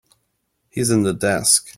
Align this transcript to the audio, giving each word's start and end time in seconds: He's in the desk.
He's 0.71 0.89
in 0.89 1.03
the 1.03 1.13
desk. 1.13 1.69